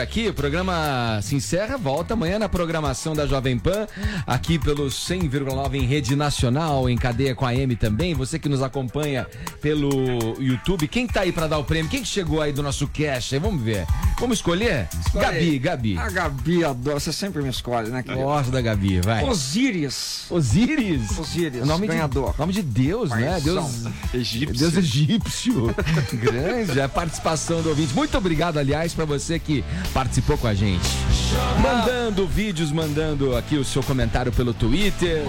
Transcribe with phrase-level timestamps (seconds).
[0.00, 3.86] Aqui, o programa se encerra, volta amanhã na programação da Jovem Pan,
[4.26, 8.14] aqui pelo 100,9 em rede nacional, em cadeia com a M também.
[8.14, 9.26] Você que nos acompanha
[9.60, 9.90] pelo
[10.40, 11.90] YouTube, quem tá aí para dar o prêmio?
[11.90, 13.34] Quem que chegou aí do nosso cash?
[13.34, 13.86] Aí, vamos ver.
[14.18, 14.88] Vamos escolher?
[14.98, 15.58] Escolhe Gabi.
[15.58, 15.98] Gabi.
[15.98, 18.02] A Gabi adora, você sempre me escolhe, né?
[18.02, 18.22] querido?
[18.22, 19.24] Gosto da Gabi, vai.
[19.24, 20.24] Osíris.
[20.30, 21.18] Osíris.
[21.18, 22.32] Osíris, O nome ganhador.
[22.32, 23.32] De, nome de Deus, né?
[23.32, 23.70] Paizão.
[23.70, 24.58] Deus Egípcio.
[24.58, 25.74] Deus egípcio.
[26.16, 27.92] Grande a participação do ouvinte.
[27.92, 30.88] Muito obrigado, aliás, para você que participou com a gente.
[31.60, 35.24] Mandando vídeos, mandando aqui o seu comentário pelo Twitter.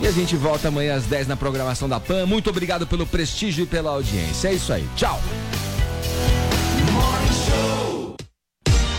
[0.00, 2.26] E a gente volta amanhã às 10 na programação da PAN.
[2.26, 4.48] Muito obrigado pelo prestígio e pela audiência.
[4.48, 4.86] É isso aí.
[4.96, 5.20] Tchau.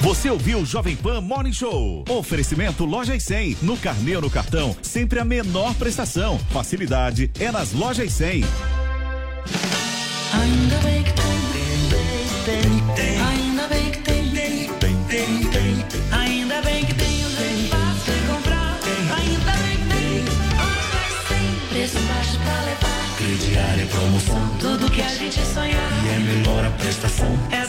[0.02, 2.03] Você ouviu o Jovem Pan Morning Show.
[2.09, 3.58] Oferecimento Lojas 100.
[3.62, 6.39] No carnê ou no cartão, sempre a menor prestação.
[6.50, 8.44] Facilidade é nas Lojas 100.
[10.34, 11.23] Ainda bem que tem,
[12.45, 13.19] tem, tem, ainda
[23.30, 27.69] crediário é promoção, tudo que a gente sonhar, e é melhor a prestação, essa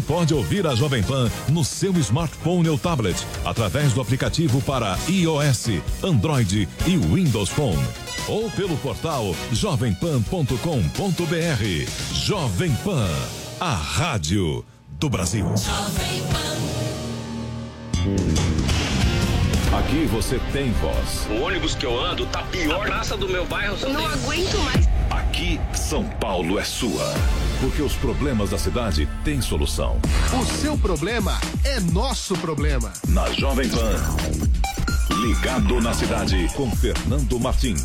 [0.00, 5.80] pode ouvir a Jovem Pan no seu smartphone ou tablet através do aplicativo para iOS,
[6.02, 7.82] Android e Windows Phone.
[8.28, 10.54] Ou pelo portal jovempan.com.br.
[12.12, 13.08] Jovem Pan,
[13.60, 15.46] a rádio do Brasil.
[19.72, 21.26] Aqui você tem voz.
[21.30, 22.82] O ônibus que eu ando tá pior.
[22.82, 25.01] A praça do meu bairro só Não aguento mais.
[25.32, 27.14] Aqui, São Paulo é sua.
[27.58, 29.98] Porque os problemas da cidade têm solução.
[30.38, 32.92] O seu problema é nosso problema.
[33.08, 33.96] Na Jovem Pan.
[35.22, 37.82] Ligado na cidade com Fernando Martins.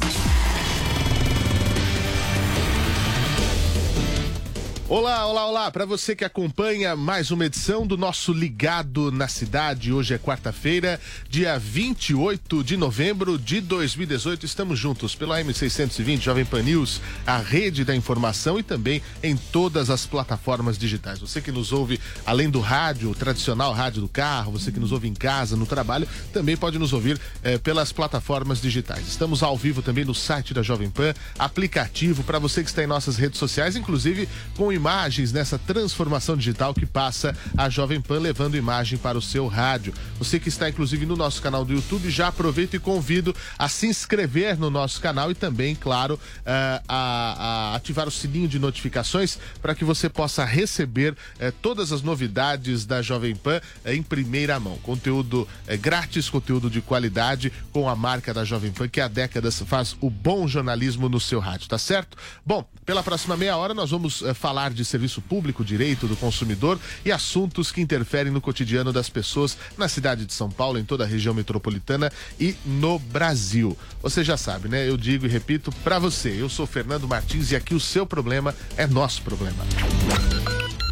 [4.89, 5.69] Olá, olá, olá.
[5.69, 9.91] Para você que acompanha mais uma edição do nosso Ligado na Cidade.
[9.91, 10.97] Hoje é quarta-feira,
[11.29, 14.45] dia 28 de novembro de 2018.
[14.45, 19.89] Estamos juntos pela M620 Jovem Pan News, a rede da informação e também em todas
[19.89, 21.19] as plataformas digitais.
[21.19, 25.09] Você que nos ouve além do rádio, tradicional rádio do carro, você que nos ouve
[25.09, 29.05] em casa, no trabalho, também pode nos ouvir eh, pelas plataformas digitais.
[29.05, 32.87] Estamos ao vivo também no site da Jovem Pan, aplicativo para você que está em
[32.87, 38.55] nossas redes sociais, inclusive com imagens nessa transformação digital que passa a Jovem Pan levando
[38.55, 39.93] imagem para o seu rádio.
[40.17, 43.88] Você que está inclusive no nosso canal do YouTube, já aproveito e convido a se
[43.88, 49.38] inscrever no nosso canal e também, claro, eh, a, a ativar o sininho de notificações
[49.61, 54.59] para que você possa receber eh, todas as novidades da Jovem Pan eh, em primeira
[54.59, 54.77] mão.
[54.77, 55.47] Conteúdo
[55.81, 60.09] grátis, conteúdo de qualidade com a marca da Jovem Pan que há décadas faz o
[60.09, 62.17] bom jornalismo no seu rádio, tá certo?
[62.45, 64.33] Bom, pela próxima meia hora nós vamos eh,
[64.67, 69.57] falar de serviço público, direito do consumidor e assuntos que interferem no cotidiano das pessoas
[69.78, 73.77] na cidade de São Paulo, em toda a região metropolitana e no Brasil.
[74.01, 74.88] Você já sabe, né?
[74.88, 78.53] Eu digo e repito pra você, eu sou Fernando Martins e aqui o seu problema
[78.75, 79.66] é nosso problema.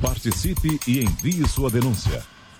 [0.02, 2.34] Participe e envie sua denúncia.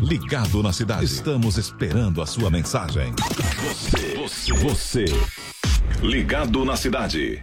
[0.00, 1.04] Ligado na Cidade.
[1.04, 3.12] Estamos esperando a sua mensagem.
[3.62, 5.04] Você, você, você.
[6.02, 7.42] Ligado na Cidade.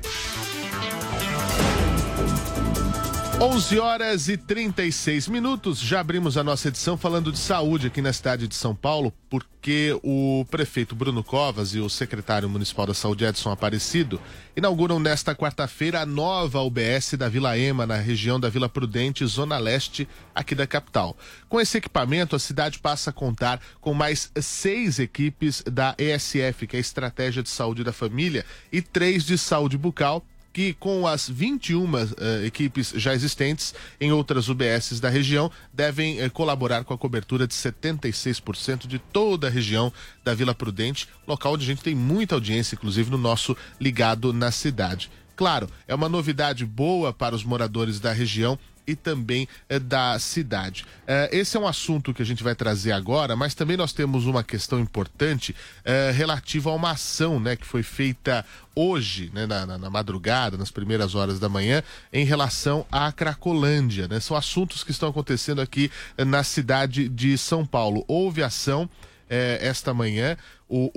[3.40, 5.78] 11 horas e 36 minutos.
[5.78, 9.96] Já abrimos a nossa edição falando de saúde aqui na cidade de São Paulo, porque
[10.02, 14.20] o prefeito Bruno Covas e o secretário municipal da Saúde Edson Aparecido
[14.56, 19.60] inauguram nesta quarta-feira a nova UBS da Vila Ema, na região da Vila Prudente, zona
[19.60, 21.16] leste aqui da capital.
[21.48, 26.76] Com esse equipamento, a cidade passa a contar com mais seis equipes da ESF, que
[26.76, 30.26] é a Estratégia de Saúde da Família, e três de saúde bucal
[30.58, 36.30] que com as 21 eh, equipes já existentes em outras UBSs da região devem eh,
[36.30, 39.94] colaborar com a cobertura de 76% de toda a região
[40.24, 44.50] da Vila Prudente, local onde a gente tem muita audiência, inclusive no nosso ligado na
[44.50, 45.12] cidade.
[45.36, 48.58] Claro, é uma novidade boa para os moradores da região
[48.88, 50.86] e também eh, da cidade.
[51.06, 54.26] Eh, esse é um assunto que a gente vai trazer agora, mas também nós temos
[54.26, 55.54] uma questão importante
[55.84, 60.56] eh, relativa a uma ação né, que foi feita hoje, né, na, na- na madrugada,
[60.58, 64.08] nas primeiras horas da manhã, em relação à Cracolândia.
[64.08, 64.20] Né?
[64.22, 68.06] São assuntos que estão acontecendo aqui na cidade de São Paulo.
[68.08, 68.90] Houve ação
[69.30, 70.38] esta manhã.
[70.70, 70.92] O,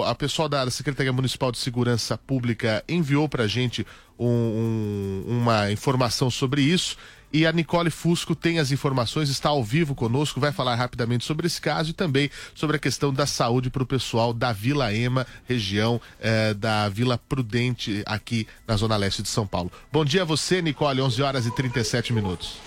[0.00, 3.86] o- a pessoal da Secretaria Municipal de Segurança Pública enviou para a gente
[4.18, 4.26] um-
[5.28, 6.96] um- uma informação sobre isso.
[7.32, 11.46] E a Nicole Fusco tem as informações, está ao vivo conosco, vai falar rapidamente sobre
[11.46, 15.24] esse caso e também sobre a questão da saúde para o pessoal da Vila Ema,
[15.48, 19.70] região eh, da Vila Prudente, aqui na Zona Leste de São Paulo.
[19.92, 22.58] Bom dia a você, Nicole, 11 horas e 37 minutos.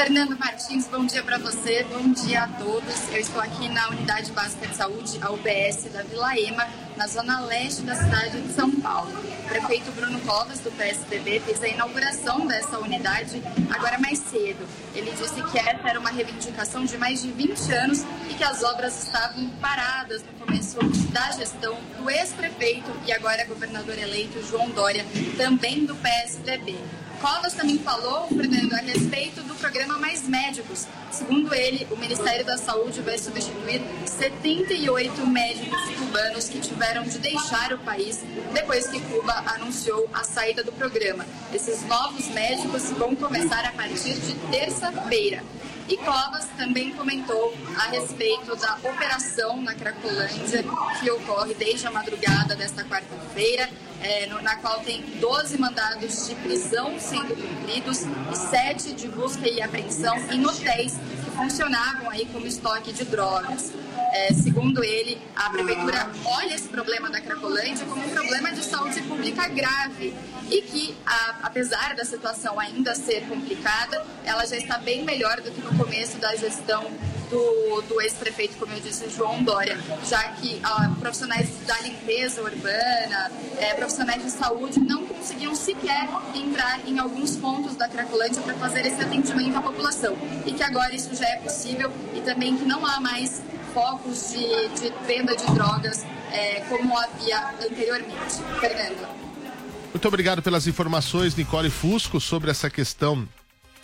[0.00, 3.12] Fernando Martins, bom dia para você, bom dia a todos.
[3.12, 6.66] Eu estou aqui na Unidade Básica de Saúde, a UBS da Vila Ema,
[6.96, 9.12] na zona leste da cidade de São Paulo.
[9.12, 14.66] O prefeito Bruno Covas, do PSDB, fez a inauguração dessa unidade agora mais cedo.
[14.94, 18.62] Ele disse que essa era uma reivindicação de mais de 20 anos e que as
[18.62, 20.78] obras estavam paradas no começo
[21.12, 25.04] da gestão do ex-prefeito e agora governador eleito João Dória,
[25.36, 26.78] também do PSDB.
[27.20, 30.86] Covas também falou, Fernando, a respeito do programa Mais Médicos.
[31.10, 37.74] Segundo ele, o Ministério da Saúde vai substituir 78 médicos cubanos que tiveram de deixar
[37.74, 38.20] o país
[38.54, 41.26] depois que Cuba anunciou a saída do programa.
[41.52, 45.44] Esses novos médicos vão começar a partir de terça-feira.
[45.88, 50.64] E Covas também comentou a respeito da operação na Cracolândia,
[51.00, 53.68] que ocorre desde a madrugada desta quarta-feira,
[54.02, 58.00] eh, no- na qual tem 12 mandados de prisão sendo cumpridos
[58.32, 60.94] e 7 de busca e apreensão em hotéis
[61.24, 63.72] que funcionavam aí como estoque de drogas.
[64.12, 69.00] Eh, segundo ele, a prefeitura olha esse problema da Cracolândia como um problema de saúde
[69.02, 70.14] pública grave
[70.50, 75.50] e que, a- apesar da situação ainda ser complicada, ela já está bem melhor do
[75.52, 76.84] que no começo da gestão
[77.30, 83.30] do, do ex-prefeito, como eu disse, João Dória, já que ah, profissionais da limpeza urbana,
[83.58, 88.84] eh, profissionais de saúde não conseguiam sequer entrar em alguns pontos da Cracolândia para fazer
[88.84, 90.16] esse atendimento à população.
[90.44, 93.40] E que agora isso já é possível e também que não há mais
[93.72, 98.42] focos de, de venda de drogas eh, como havia anteriormente.
[98.58, 99.08] Fernando.
[99.92, 103.28] Muito obrigado pelas informações, Nicole Fusco, sobre essa questão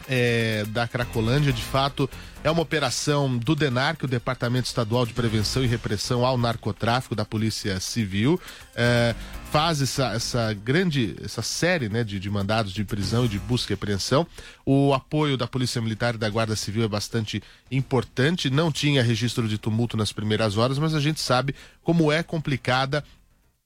[0.08, 1.52] é, da Cracolândia.
[1.52, 2.08] De fato,
[2.42, 6.38] é uma operação do DENAR, que é o Departamento Estadual de Prevenção e Repressão ao
[6.38, 8.40] Narcotráfico da Polícia Civil.
[8.74, 9.14] É,
[9.50, 13.72] faz essa, essa grande, essa série né, de, de mandados de prisão e de busca
[13.72, 14.26] e apreensão.
[14.64, 18.50] O apoio da Polícia Militar e da Guarda Civil é bastante importante.
[18.50, 23.02] Não tinha registro de tumulto nas primeiras horas, mas a gente sabe como é complicada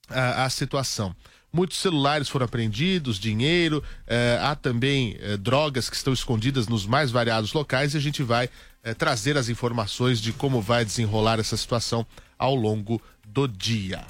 [0.08, 1.14] a, a situação.
[1.52, 7.10] Muitos celulares foram apreendidos, dinheiro, eh, há também eh, drogas que estão escondidas nos mais
[7.10, 8.48] variados locais e a gente vai
[8.84, 12.06] eh, trazer as informações de como vai desenrolar essa situação
[12.38, 14.04] ao longo do dia.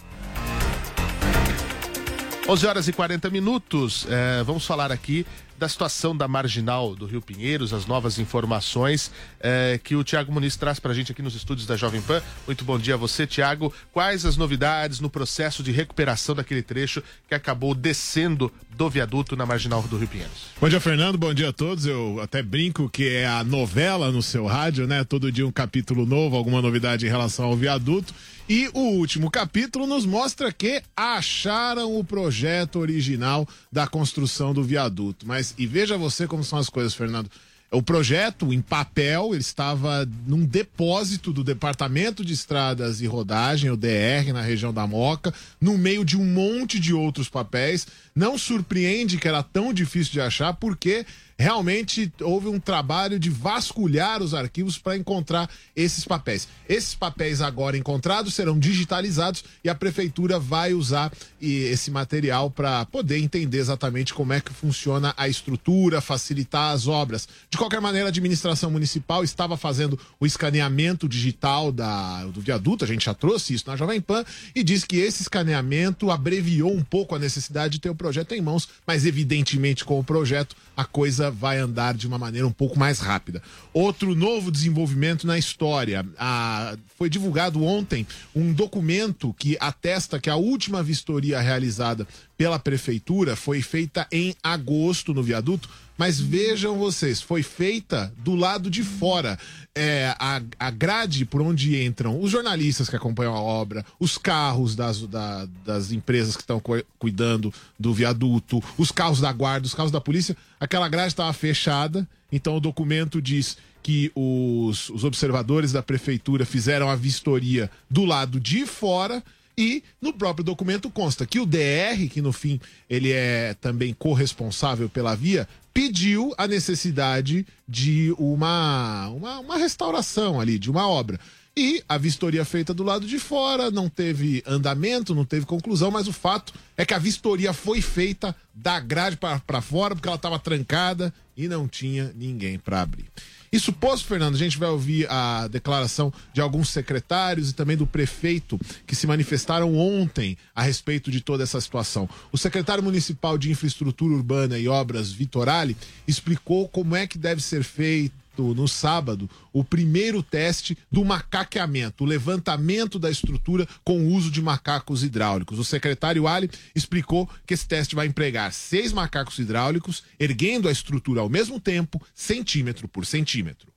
[2.48, 4.06] 11 horas e 40 minutos.
[4.08, 5.24] eh, vamos falar aqui
[5.60, 10.56] da situação da marginal do Rio Pinheiros, as novas informações eh, que o Tiago Muniz
[10.56, 12.22] traz para a gente aqui nos estúdios da Jovem Pan.
[12.46, 13.70] Muito bom dia a você, Tiago.
[13.92, 19.44] Quais as novidades no processo de recuperação daquele trecho que acabou descendo do viaduto na
[19.44, 20.46] marginal do Rio Pinheiros?
[20.58, 21.18] Bom dia, Fernando.
[21.18, 21.84] Bom dia a todos.
[21.84, 25.04] Eu até brinco que é a novela no seu rádio, né?
[25.04, 28.14] Todo dia um capítulo novo, alguma novidade em relação ao viaduto.
[28.52, 35.24] E o último capítulo nos mostra que acharam o projeto original da construção do viaduto.
[35.24, 37.30] Mas, e veja você como são as coisas, Fernando.
[37.72, 43.76] O projeto, em papel, ele estava num depósito do Departamento de Estradas e Rodagem, o
[43.76, 47.86] DR, na região da Moca, no meio de um monte de outros papéis.
[48.12, 51.06] Não surpreende que era tão difícil de achar, porque
[51.40, 56.46] realmente houve um trabalho de vasculhar os arquivos para encontrar esses papéis.
[56.68, 63.18] Esses papéis agora encontrados serão digitalizados e a prefeitura vai usar esse material para poder
[63.18, 67.26] entender exatamente como é que funciona a estrutura, facilitar as obras.
[67.48, 72.88] De qualquer maneira, a administração municipal estava fazendo o escaneamento digital da, do viaduto, a
[72.88, 77.14] gente já trouxe isso na Jovem Pan, e diz que esse escaneamento abreviou um pouco
[77.14, 81.30] a necessidade de ter o projeto em mãos, mas evidentemente com o projeto a coisa
[81.30, 83.42] vai andar de uma maneira um pouco mais rápida.
[83.72, 86.06] Outro novo desenvolvimento na história.
[86.18, 92.06] A- foi divulgado ontem um documento que atesta que a última vistoria realizada
[92.40, 95.68] pela prefeitura foi feita em agosto no viaduto,
[95.98, 99.38] mas vejam vocês, foi feita do lado de fora.
[99.74, 104.74] É, a, a grade por onde entram os jornalistas que acompanham a obra, os carros
[104.74, 109.74] das, da- das empresas que estão cu- cuidando do viaduto, os carros da guarda, os
[109.74, 115.72] carros da polícia, aquela grade estava fechada, então o documento diz que os, os observadores
[115.72, 119.22] da prefeitura fizeram a vistoria do lado de fora
[119.60, 124.88] e no próprio documento consta que o DR, que no fim ele é também corresponsável
[124.88, 131.20] pela via, pediu a necessidade de uma, uma, uma restauração ali, de uma obra.
[131.54, 136.08] E a vistoria feita do lado de fora não teve andamento, não teve conclusão, mas
[136.08, 140.38] o fato é que a vistoria foi feita da grade para fora, porque ela estava
[140.38, 143.10] trancada e não tinha ninguém para abrir.
[143.52, 147.84] Isso posto, Fernando, a gente vai ouvir a declaração de alguns secretários e também do
[147.84, 152.08] prefeito que se manifestaram ontem a respeito de toda essa situação.
[152.30, 155.76] O secretário municipal de Infraestrutura Urbana e Obras, Vitorali,
[156.06, 162.06] explicou como é que deve ser feito no sábado o primeiro teste do macaqueamento, o
[162.06, 165.58] levantamento da estrutura com o uso de macacos hidráulicos.
[165.58, 171.20] O secretário Ali explicou que esse teste vai empregar seis macacos hidráulicos, erguendo a estrutura
[171.20, 173.72] ao mesmo tempo, centímetro por centímetro.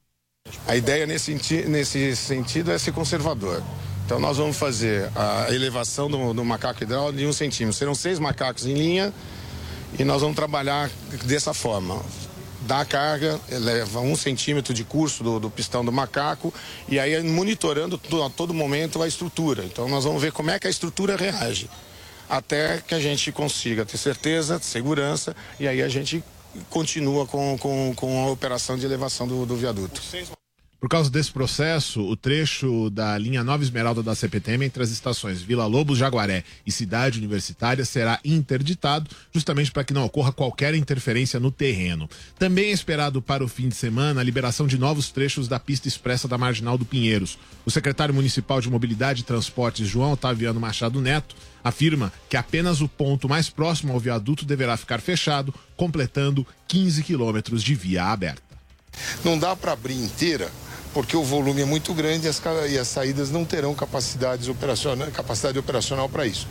[0.68, 1.34] A ideia nesse,
[1.68, 3.64] nesse sentido é ser conservador.
[4.06, 7.78] Então nós vamos fazer a elevação do, do macaco hidráulico de um centímetro.
[7.78, 9.14] Serão seis macacos em linha
[9.98, 10.90] e nós vamos trabalhar
[11.26, 12.04] dessa forma.
[12.66, 16.54] Dá a carga, eleva um centímetro de curso do, do pistão do macaco
[16.88, 19.66] e aí monitorando to- a todo momento a estrutura.
[19.66, 21.70] Então nós vamos ver como é que a estrutura reage.
[22.30, 26.24] Até que a gente consiga ter certeza, segurança e aí a gente
[26.70, 30.02] continua com, com, com a operação de elevação do, do viaduto.
[30.84, 35.42] Por causa desse processo, o trecho da linha Nova Esmeralda da CPTM entre as estações
[35.42, 41.40] Vila Lobos, Jaguaré e Cidade Universitária será interditado, justamente para que não ocorra qualquer interferência
[41.40, 42.10] no terreno.
[42.38, 45.88] Também é esperado para o fim de semana a liberação de novos trechos da pista
[45.88, 47.40] expressa da Marginal do Pinheiros.
[47.66, 52.90] O secretário municipal de Mobilidade e Transportes, João Otaviano Machado Neto, afirma que apenas o
[52.90, 58.54] ponto mais próximo ao viaduto deverá ficar fechado, completando 15 quilômetros de via aberta.
[59.24, 60.52] Não dá para abrir inteira,
[60.94, 65.10] porque o volume é muito grande e as, e as saídas não terão capacidades operacional,
[65.12, 66.48] capacidade operacional para isso.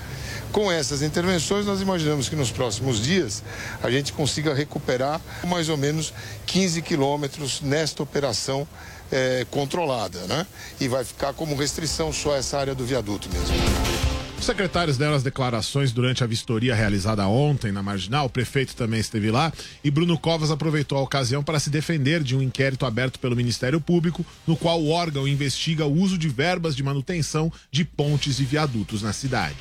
[0.51, 3.43] Com essas intervenções, nós imaginamos que nos próximos dias
[3.83, 6.13] a gente consiga recuperar mais ou menos
[6.47, 8.67] 15 quilômetros nesta operação
[9.11, 10.47] eh, controlada, né?
[10.81, 14.02] E vai ficar como restrição só essa área do viaduto mesmo.
[14.43, 18.99] Os secretários deram as declarações durante a vistoria realizada ontem na Marginal, o prefeito também
[18.99, 19.53] esteve lá,
[19.85, 23.81] e Bruno Covas aproveitou a ocasião para se defender de um inquérito aberto pelo Ministério
[23.81, 28.45] Público, no qual o órgão investiga o uso de verbas de manutenção de pontes e
[28.45, 29.55] viadutos na cidade.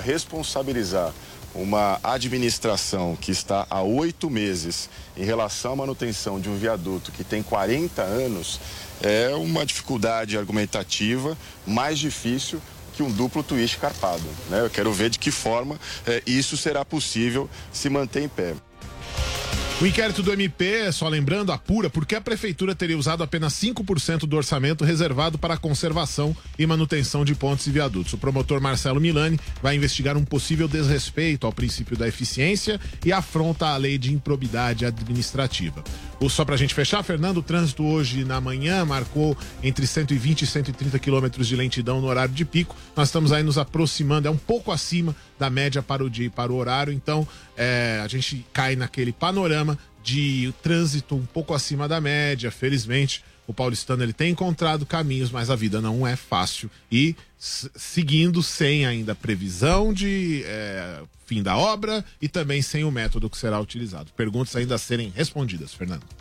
[0.00, 1.12] responsabilizar
[1.52, 7.24] uma administração que está há oito meses em relação à manutenção de um viaduto que
[7.24, 8.60] tem 40 anos
[9.02, 12.62] é uma dificuldade argumentativa mais difícil
[13.00, 14.22] que um duplo twist carpado.
[14.50, 14.60] Né?
[14.60, 18.54] Eu quero ver de que forma eh, isso será possível se manter em pé.
[19.80, 24.36] O inquérito do MP, só lembrando, apura porque a prefeitura teria usado apenas 5% do
[24.36, 28.12] orçamento reservado para a conservação e manutenção de pontes e viadutos.
[28.12, 33.68] O promotor Marcelo Milani vai investigar um possível desrespeito ao princípio da eficiência e afronta
[33.68, 35.82] a lei de improbidade administrativa.
[36.20, 40.42] O, só para a gente fechar, Fernando, o trânsito hoje na manhã marcou entre 120
[40.42, 42.76] e 130 quilômetros de lentidão no horário de pico.
[42.94, 46.30] Nós estamos aí nos aproximando, é um pouco acima da média para o dia e
[46.30, 51.88] para o horário, então é, a gente cai naquele panorama de trânsito um pouco acima
[51.88, 52.50] da média.
[52.50, 56.70] Felizmente, o paulistano ele tem encontrado caminhos, mas a vida não é fácil.
[56.92, 63.30] E seguindo sem ainda previsão de é, fim da obra e também sem o método
[63.30, 64.12] que será utilizado.
[64.14, 66.19] Perguntas ainda a serem respondidas, Fernando.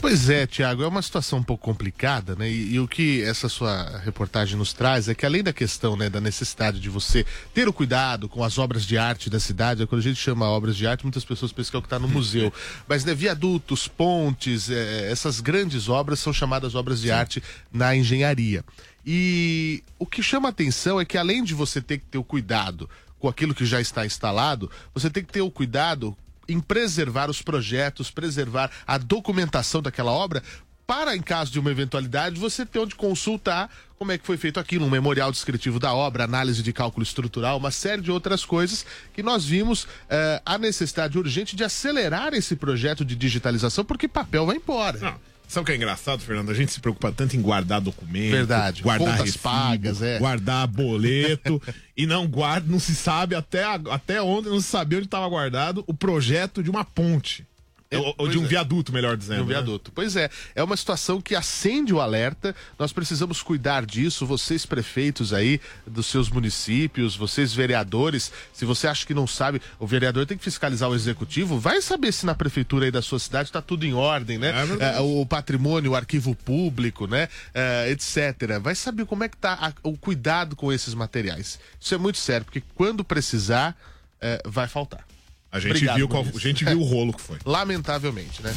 [0.00, 2.48] Pois é, Tiago, é uma situação um pouco complicada, né?
[2.48, 6.08] E, e o que essa sua reportagem nos traz é que além da questão né,
[6.08, 10.00] da necessidade de você ter o cuidado com as obras de arte da cidade, quando
[10.00, 12.06] a gente chama obras de arte, muitas pessoas pensam que é o que está no
[12.06, 12.52] museu.
[12.86, 18.64] Mas né, viadutos, pontes, eh, essas grandes obras são chamadas obras de arte na engenharia.
[19.04, 22.88] E o que chama atenção é que além de você ter que ter o cuidado
[23.18, 26.16] com aquilo que já está instalado, você tem que ter o cuidado
[26.48, 30.42] em preservar os projetos, preservar a documentação daquela obra,
[30.86, 34.58] para, em caso de uma eventualidade, você ter onde consultar como é que foi feito
[34.58, 38.86] aquilo, um memorial descritivo da obra, análise de cálculo estrutural, uma série de outras coisas
[39.12, 44.46] que nós vimos eh, a necessidade urgente de acelerar esse projeto de digitalização, porque papel
[44.46, 44.98] vai embora.
[44.98, 45.20] Não.
[45.48, 46.50] Sabe o que é engraçado, Fernando?
[46.50, 48.82] A gente se preocupa tanto em guardar documento, Verdade.
[48.82, 50.18] guardar Contas recibo, pagas, é.
[50.18, 51.60] guardar boleto
[51.96, 55.82] e não guarda, não se sabe até, até ontem não se sabia onde estava guardado
[55.86, 57.47] o projeto de uma ponte.
[57.96, 58.46] Ou, ou pois de um é.
[58.46, 59.38] viaduto, melhor dizendo.
[59.38, 59.54] No né?
[59.54, 59.90] viaduto.
[59.94, 62.54] Pois é, é uma situação que acende o alerta.
[62.78, 64.26] Nós precisamos cuidar disso.
[64.26, 69.86] Vocês, prefeitos aí dos seus municípios, vocês, vereadores, se você acha que não sabe, o
[69.86, 73.48] vereador tem que fiscalizar o executivo, vai saber se na prefeitura aí da sua cidade
[73.48, 74.52] está tudo em ordem, né?
[74.80, 74.98] É.
[74.98, 77.28] É, o patrimônio, o arquivo público, né?
[77.54, 78.58] É, etc.
[78.60, 81.58] Vai saber como é que tá o cuidado com esses materiais.
[81.80, 83.74] Isso é muito sério, porque quando precisar,
[84.20, 85.06] é, vai faltar.
[85.50, 87.38] A gente, Obrigado, viu qual- a gente viu o rolo que foi.
[87.46, 88.54] Lamentavelmente, né?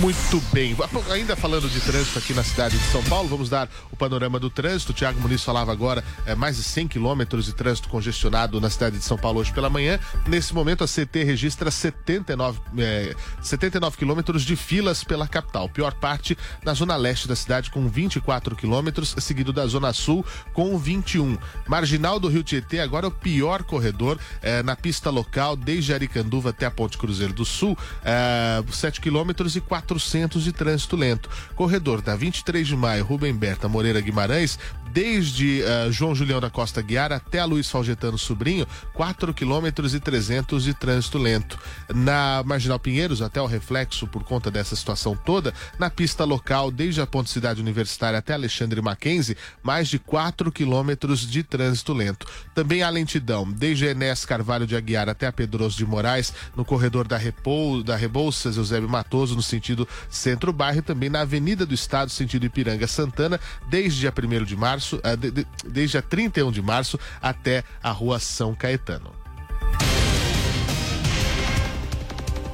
[0.00, 0.74] Muito bem.
[1.12, 4.50] Ainda falando de trânsito aqui na cidade de São Paulo, vamos dar o panorama do
[4.50, 4.90] trânsito.
[4.90, 8.98] O Tiago Muniz falava agora é, mais de 100 quilômetros de trânsito congestionado na cidade
[8.98, 10.00] de São Paulo hoje pela manhã.
[10.26, 15.68] Nesse momento, a CT registra 79, é, 79 quilômetros de filas pela capital.
[15.68, 20.76] Pior parte na zona leste da cidade, com 24 quilômetros, seguido da zona sul, com
[20.76, 21.38] 21.
[21.68, 25.92] Marginal do Rio Tietê, agora é o pior corredor é, na pista local, desde
[26.32, 31.28] Aricanduva até a Ponte Cruzeiro do Sul, é, 7 quilômetros e 400 de trânsito lento.
[31.54, 34.58] Corredor da 23 de maio, Rubem Berta Moreira Guimarães,
[34.92, 40.00] desde eh, João Julião da Costa Guiar até a Luiz Falgetano Sobrinho, 4 quilômetros e
[40.00, 41.58] 300 de trânsito lento.
[41.94, 47.00] Na Marginal Pinheiros, até o reflexo por conta dessa situação toda, na pista local, desde
[47.00, 52.26] a Ponte Cidade Universitária até Alexandre Mackenzie, mais de 4 quilômetros de trânsito lento.
[52.54, 56.21] Também há lentidão, desde Enes Carvalho de Aguiar até a Pedroso de Moraes,
[56.54, 61.64] no corredor da, Repou, da Rebouças, Eusébio Matoso, no sentido centro-bairro, e também na Avenida
[61.64, 65.00] do Estado, sentido Ipiranga Santana, desde dia 1 de março,
[65.30, 69.21] de- desde a 31 de março até a rua São Caetano.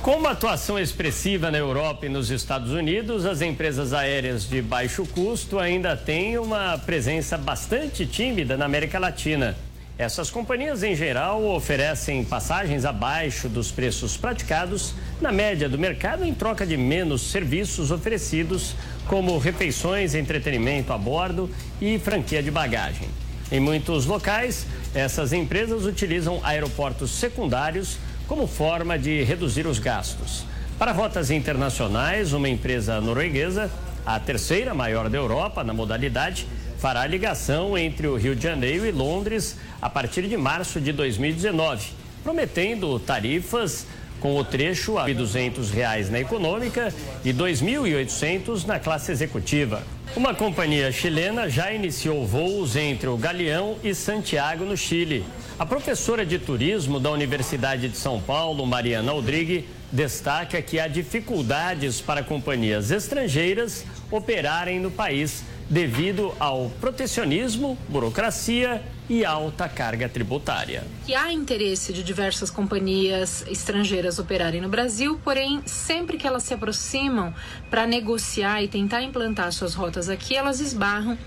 [0.01, 5.05] Com uma atuação expressiva na Europa e nos Estados Unidos, as empresas aéreas de baixo
[5.05, 9.55] custo ainda têm uma presença bastante tímida na América Latina.
[10.01, 16.33] Essas companhias, em geral, oferecem passagens abaixo dos preços praticados na média do mercado em
[16.33, 18.73] troca de menos serviços oferecidos,
[19.05, 23.07] como refeições, entretenimento a bordo e franquia de bagagem.
[23.51, 30.45] Em muitos locais, essas empresas utilizam aeroportos secundários como forma de reduzir os gastos.
[30.79, 33.69] Para rotas internacionais, uma empresa norueguesa,
[34.03, 36.47] a terceira maior da Europa na modalidade,
[36.81, 41.89] fará ligação entre o Rio de Janeiro e Londres a partir de março de 2019,
[42.23, 43.85] prometendo tarifas
[44.19, 46.91] com o trecho a 200 reais na econômica
[47.23, 49.83] e R$ 2.800 na classe executiva.
[50.15, 55.23] Uma companhia chilena já iniciou voos entre o Galeão e Santiago, no Chile.
[55.59, 62.01] A professora de turismo da Universidade de São Paulo, Mariana Aldrigue, destaca que há dificuldades
[62.01, 70.83] para companhias estrangeiras operarem no país devido ao protecionismo, burocracia e alta carga tributária.
[71.05, 76.53] que há interesse de diversas companhias estrangeiras operarem no Brasil, porém, sempre que elas se
[76.53, 77.33] aproximam
[77.69, 81.17] para negociar e tentar implantar suas rotas aqui, elas esbarram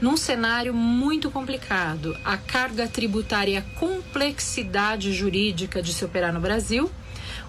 [0.00, 2.16] num cenário muito complicado.
[2.24, 6.90] A carga tributária e a complexidade jurídica de se operar no Brasil,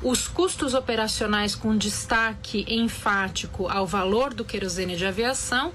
[0.03, 5.71] os custos operacionais com destaque enfático ao valor do querosene de aviação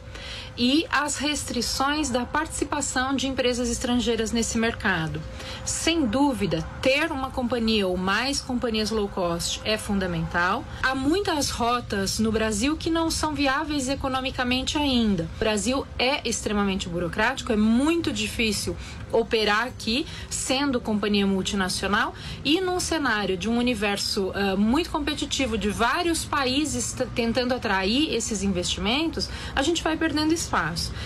[0.58, 5.20] e as restrições da participação de empresas estrangeiras nesse mercado.
[5.64, 10.64] Sem dúvida, ter uma companhia ou mais companhias low cost é fundamental.
[10.82, 15.28] Há muitas rotas no Brasil que não são viáveis economicamente ainda.
[15.36, 18.76] O Brasil é extremamente burocrático, é muito difícil
[19.12, 22.12] operar aqui, sendo companhia multinacional,
[22.44, 28.42] e num cenário de um universo uh, muito competitivo de vários países tentando atrair esses
[28.42, 30.45] investimentos, a gente vai perdendo espaço.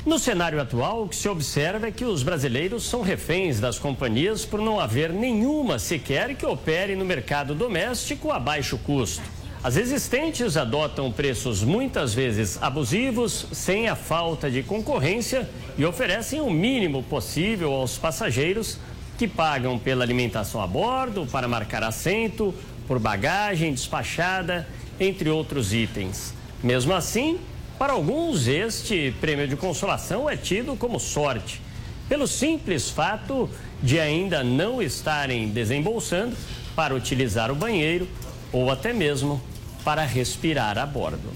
[0.04, 4.44] No cenário atual, o que se observa é que os brasileiros são reféns das companhias
[4.44, 9.22] por não haver nenhuma sequer que opere no mercado doméstico a baixo custo.
[9.62, 16.50] As existentes adotam preços muitas vezes abusivos, sem a falta de concorrência e oferecem o
[16.50, 18.78] mínimo possível aos passageiros
[19.18, 22.54] que pagam pela alimentação a bordo, para marcar assento,
[22.88, 24.66] por bagagem despachada,
[24.98, 26.32] entre outros itens.
[26.62, 27.38] Mesmo assim,
[27.80, 31.62] para alguns, este prêmio de consolação é tido como sorte,
[32.10, 33.48] pelo simples fato
[33.82, 36.36] de ainda não estarem desembolsando
[36.76, 38.06] para utilizar o banheiro
[38.52, 39.42] ou até mesmo
[39.82, 41.32] para respirar a bordo.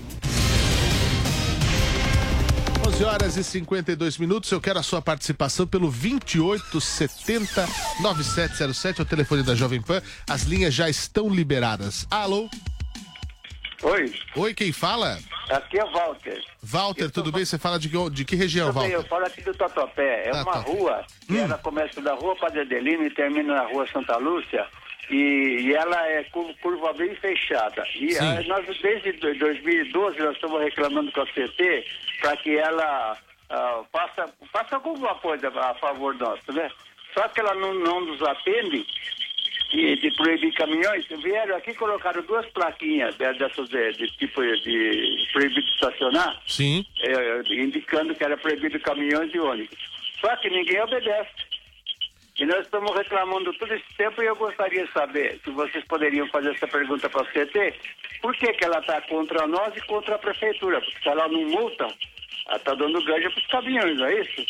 [2.89, 4.51] 11 horas e 52 minutos.
[4.51, 7.67] Eu quero a sua participação pelo 2870
[8.03, 10.03] 9707, é o telefone da Jovem Pan.
[10.29, 12.07] As linhas já estão liberadas.
[12.11, 12.51] Alô?
[13.85, 14.15] Oi.
[14.37, 15.19] Oi, quem fala?
[15.51, 16.43] Aqui é o Walter.
[16.63, 17.45] Walter, tudo bem?
[17.45, 19.05] Você fala de que, de que região, Tudo bem, Walter?
[19.05, 20.29] eu falo aqui do Tatuapé.
[20.29, 20.59] É Ah, uma tá.
[20.61, 24.67] rua que ela começa da rua Padre Adelino e termina na rua Santa Lúcia.
[25.11, 27.85] E, e ela é cur- curva bem fechada.
[27.95, 31.85] E ah, nós, desde do- 2012, nós estamos reclamando com a CT
[32.23, 33.19] para que ela
[33.51, 36.71] ah, faça, faça alguma coisa a favor nosso, né?
[37.13, 38.85] Só que ela não, não nos atende
[39.75, 44.41] de, de proibir caminhões, vieram aqui e colocaram duas plaquinhas de- dessas de, de tipo
[44.43, 46.87] de proibido estacionar, Sim.
[47.03, 49.77] eh, indicando que era proibido caminhões e ônibus.
[50.21, 51.31] Só que ninguém obedece.
[52.39, 56.27] E nós estamos reclamando todo esse tempo e eu gostaria de saber se vocês poderiam
[56.29, 57.75] fazer essa pergunta para a CT,
[58.21, 60.81] por que, que ela está contra nós e contra a prefeitura?
[60.81, 61.85] Porque se ela não multa,
[62.49, 64.47] ela está dando ganja para os caminhões, não é isso?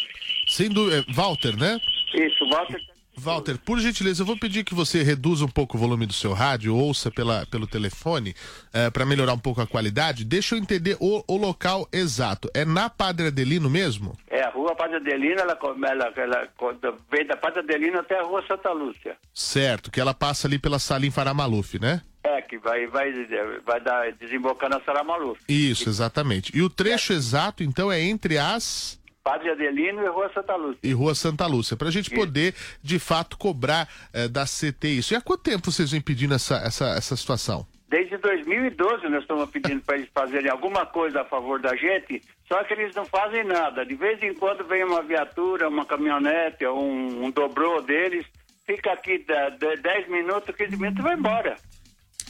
[0.47, 1.05] Sem dúvida.
[1.11, 1.79] Walter, né?
[2.15, 2.81] Isso, Walter.
[3.17, 6.33] Walter, por gentileza, eu vou pedir que você reduza um pouco o volume do seu
[6.33, 8.35] rádio, ouça pela, pelo telefone,
[8.93, 10.25] para melhorar um pouco a qualidade.
[10.25, 12.51] Deixa eu entender o, o local exato.
[12.53, 14.17] É na Padre Adelino mesmo?
[14.29, 18.25] É, a rua Padre Adelino, ela, ela, ela quando vem da Padre Adelino até a
[18.25, 19.17] rua Santa Lúcia.
[19.33, 22.03] Certo, que ela passa ali pela Salim Faramaluf, né?
[22.23, 23.13] É, que vai, vai,
[23.67, 25.37] vai dar, desembocar na Saramalu.
[25.47, 26.57] Isso, exatamente.
[26.57, 30.79] E o trecho exato, então, é entre as Padre Adelino e Rua Santa Lúcia.
[30.83, 35.15] e Rua Santa Lúcia, para a gente poder, de fato, cobrar eh, da CT isso.
[35.15, 37.67] E há quanto tempo vocês vêm pedindo essa, essa, essa situação?
[37.89, 42.63] Desde 2012 nós estamos pedindo para eles fazerem alguma coisa a favor da gente, só
[42.65, 43.87] que eles não fazem nada.
[43.87, 48.27] De vez em quando vem uma viatura, uma caminhonete, um, um dobrô deles,
[48.67, 51.57] fica aqui da- da- 10 minutos, 15 minutos e vai embora.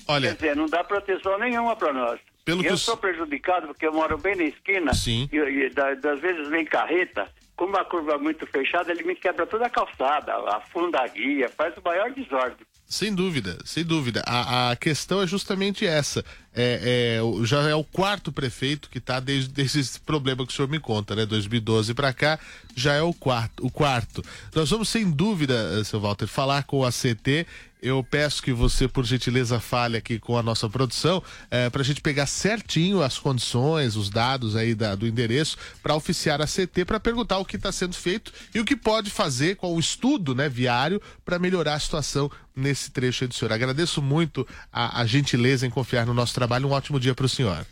[0.07, 2.21] Olha, Quer dizer, não dá proteção nenhuma para nós.
[2.45, 5.29] Pelo eu que sou prejudicado porque eu moro bem na esquina Sim.
[5.33, 7.27] e, e da- das vezes vem carreta,
[7.57, 11.49] como a curva é muito fechada, ele me quebra toda a calçada, afunda a guia,
[11.49, 12.67] faz o maior desordem.
[12.87, 14.23] Sem dúvida, sem dúvida.
[14.27, 16.23] A, a questão é justamente essa.
[16.55, 20.55] É, é, já é o quarto prefeito que está desde, desde esse problema que o
[20.55, 21.25] senhor me conta, né?
[21.25, 22.39] 2012 para cá,
[22.77, 24.23] já é o quarto, o quarto.
[24.55, 27.47] Nós vamos, sem dúvida, eh, seu Walter, falar com a CT.
[27.87, 31.23] Eu peço que você, por gentileza, fale aqui com a nossa produção
[31.71, 36.41] para a gente pegar certinho as condições, os dados aí da- do endereço, para oficiar
[36.41, 39.77] a CT, para perguntar o que está sendo feito e o que pode fazer com
[39.77, 43.53] o estudo né, viário para melhorar a situação nesse trecho aí do senhor.
[43.53, 46.67] Agradeço muito a, a gentileza em confiar no nosso trabalho.
[46.67, 47.67] Um ótimo dia para o senhor.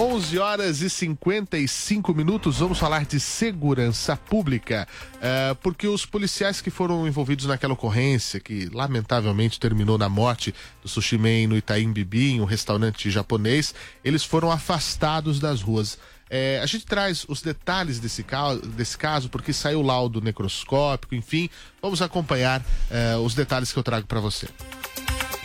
[0.00, 4.86] 11 horas e 55 minutos, vamos falar de segurança pública,
[5.20, 10.88] eh, porque os policiais que foram envolvidos naquela ocorrência, que lamentavelmente terminou na morte do
[10.88, 15.98] Sushi Man no Itaim Bibi, em um restaurante japonês, eles foram afastados das ruas.
[16.30, 21.50] Eh, a gente traz os detalhes desse caso, desse caso, porque saiu laudo necroscópico, enfim,
[21.82, 24.46] vamos acompanhar eh, os detalhes que eu trago para você.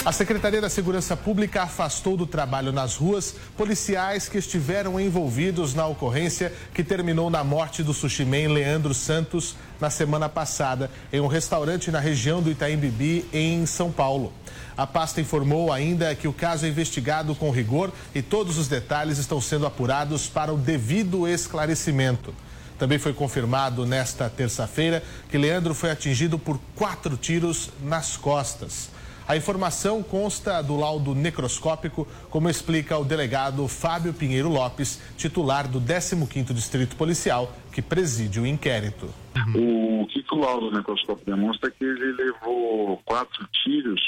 [0.06, 5.88] A Secretaria da Segurança Pública afastou do trabalho nas ruas policiais que estiveram envolvidos na
[5.88, 11.28] ocorrência que terminou na morte do sushi man Leandro Santos na semana passada em um
[11.28, 14.34] restaurante na região do Itaim Bibi, em São Paulo.
[14.76, 19.18] A pasta informou ainda que o caso é investigado com rigor e todos os detalhes
[19.18, 22.36] estão sendo apurados para o devido esclarecimento.
[22.78, 28.92] Também foi confirmado nesta terça-feira que Leandro foi atingido por quatro tiros nas costas.
[29.28, 35.80] A informação consta do laudo necroscópico, como explica o delegado Fábio Pinheiro Lopes, titular do
[35.80, 39.08] 15º Distrito Policial, que preside o inquérito.
[39.56, 44.02] O que o laudo necroscópico demonstra é que ele levou quatro tiros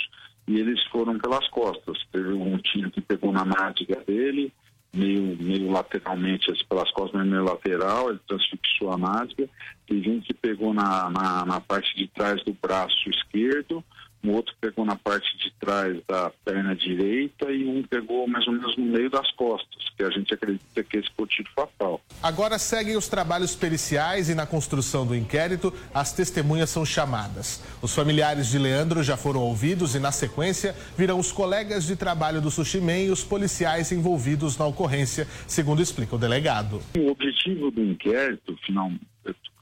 [0.47, 1.97] e eles foram pelas costas.
[2.11, 4.51] Teve um tiro que pegou na nádega dele,
[4.93, 9.49] meio, meio lateralmente, assim, pelas costas, meio lateral, ele transfixou a nádega.
[9.87, 13.83] Teve um que pegou na, na, na parte de trás do braço esquerdo,
[14.25, 18.53] um outro pegou na parte de trás da perna direita e um pegou mais ou
[18.53, 22.01] menos no meio das costas, que a gente acredita que esse foi o tiro fatal.
[22.21, 27.63] Agora seguem os trabalhos periciais e na construção do inquérito, as testemunhas são chamadas.
[27.81, 32.41] Os familiares de Leandro já foram ouvidos e, na sequência, virão os colegas de trabalho
[32.41, 36.81] do Sushi Man e os policiais envolvidos na ocorrência, segundo explica o delegado.
[36.97, 38.91] O objetivo do inquérito, final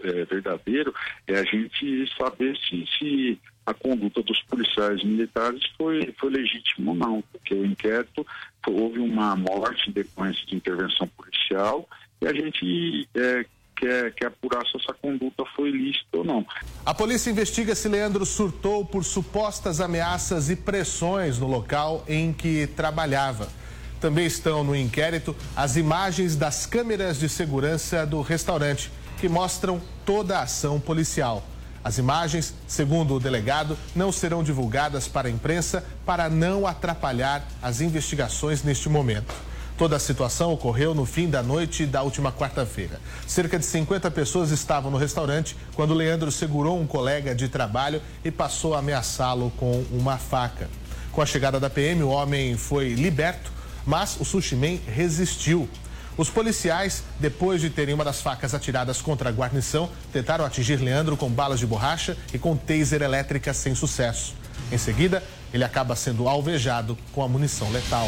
[0.02, 0.94] é, verdadeiro,
[1.28, 7.24] é a gente saber se a conduta dos policiais militares foi, foi legítima ou não,
[7.32, 8.26] porque o inquérito
[8.68, 11.88] houve uma morte em decorrência de intervenção policial
[12.22, 13.46] e a gente é,
[13.76, 16.46] quer, quer apurar se essa conduta foi lícita ou não.
[16.86, 22.68] A polícia investiga se Leandro surtou por supostas ameaças e pressões no local em que
[22.68, 23.48] trabalhava.
[24.00, 30.40] Também estão no inquérito as imagens das câmeras de segurança do restaurante, que mostram toda
[30.40, 31.48] a ação policial.
[31.84, 37.82] As imagens, segundo o delegado, não serão divulgadas para a imprensa para não atrapalhar as
[37.82, 39.34] investigações neste momento.
[39.78, 43.02] Toda a situação ocorreu no fim da noite da última quarta-feira.
[43.28, 48.30] Cerca de 50 pessoas estavam no restaurante quando Leandro segurou um colega de trabalho e
[48.30, 50.70] passou a ameaçá-lo com uma faca.
[51.12, 53.52] Com a chegada da PM, o homem foi liberto,
[53.86, 55.68] mas o sushi man resistiu.
[56.16, 61.18] Os policiais, depois de terem uma das facas atiradas contra a guarnição, tentaram atingir Leandro
[61.18, 64.36] com balas de borracha e com taser elétrica sem sucesso.
[64.72, 68.08] Em seguida, ele acaba sendo alvejado com a munição letal.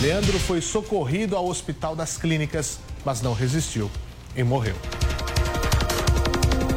[0.00, 3.90] Leandro foi socorrido ao Hospital das Clínicas, mas não resistiu
[4.36, 4.76] e morreu.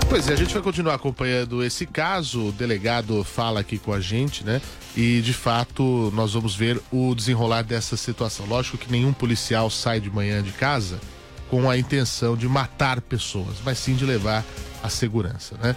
[0.10, 2.48] Pois é, a gente vai continuar acompanhando esse caso.
[2.48, 4.60] O delegado fala aqui com a gente, né?
[4.98, 8.48] E de fato nós vamos ver o desenrolar dessa situação.
[8.48, 11.00] Lógico que nenhum policial sai de manhã de casa
[11.48, 14.44] com a intenção de matar pessoas, mas sim de levar
[14.82, 15.76] a segurança, né?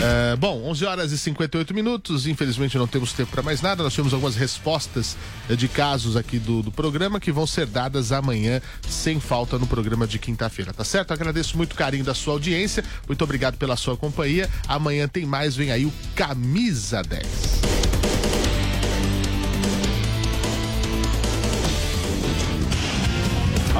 [0.00, 2.26] É, bom, 11 horas e 58 minutos.
[2.26, 3.82] Infelizmente não temos tempo para mais nada.
[3.82, 5.16] Nós temos algumas respostas
[5.48, 9.66] eh, de casos aqui do, do programa que vão ser dadas amanhã, sem falta, no
[9.66, 11.12] programa de quinta-feira, tá certo?
[11.12, 12.84] Agradeço muito o carinho da sua audiência.
[13.06, 14.48] Muito obrigado pela sua companhia.
[14.68, 15.56] Amanhã tem mais.
[15.56, 17.73] Vem aí o Camisa 10.